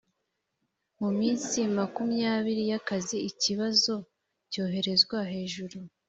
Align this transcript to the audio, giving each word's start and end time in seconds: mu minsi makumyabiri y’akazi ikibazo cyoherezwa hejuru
mu 0.99 1.09
minsi 1.19 1.57
makumyabiri 1.77 2.63
y’akazi 2.71 3.17
ikibazo 3.29 3.93
cyoherezwa 4.51 5.17
hejuru 5.31 5.77